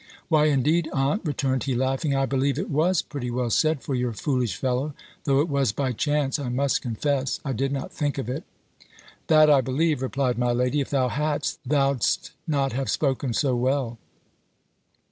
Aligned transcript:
"Why, 0.29 0.45
indeed, 0.45 0.89
aunt," 0.93 1.21
returned 1.25 1.65
he, 1.65 1.75
laughing, 1.75 2.15
"I 2.15 2.25
believe 2.25 2.57
it 2.57 2.71
was 2.71 3.03
pretty 3.03 3.29
well 3.29 3.51
said 3.51 3.83
for 3.83 3.93
your 3.93 4.13
foolish 4.13 4.55
fellow: 4.55 4.95
though 5.25 5.39
it 5.41 5.47
was 5.47 5.71
by 5.71 5.91
chance, 5.91 6.39
I 6.39 6.49
must 6.49 6.81
confess; 6.81 7.39
I 7.45 7.53
did 7.53 7.71
not 7.71 7.93
think 7.93 8.17
of 8.17 8.27
it." 8.27 8.43
"That 9.27 9.47
I 9.47 9.61
believe," 9.61 10.01
replied 10.01 10.39
my 10.39 10.53
lady; 10.53 10.81
"if 10.81 10.89
thou 10.89 11.07
hadst, 11.09 11.59
thou'dst 11.69 12.31
not 12.47 12.73
have 12.73 12.89
spoken 12.89 13.31
so 13.35 13.55
well." 13.55 13.99